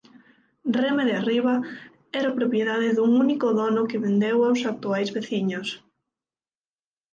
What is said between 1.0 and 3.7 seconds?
de Arriba era propiedade dun único